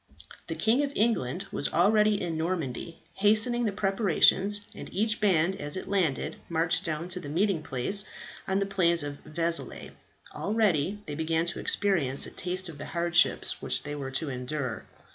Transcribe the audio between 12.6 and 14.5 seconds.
of the hardships which they were to